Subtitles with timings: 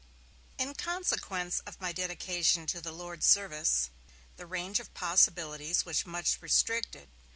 [0.57, 3.91] In consequence of my dedication to 'the Lord's Service',
[4.35, 7.09] the range of possibilities was much restricted.